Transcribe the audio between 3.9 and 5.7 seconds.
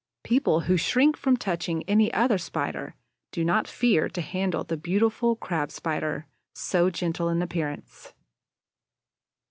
to handle the beautiful Crab